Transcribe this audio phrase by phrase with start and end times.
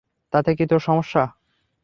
[0.33, 1.23] তাতে তোর কী সমস্যা?